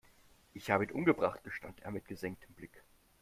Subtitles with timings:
[0.55, 2.81] "Ich habe ihn umgebracht", gestand er mit gesenktem Blick.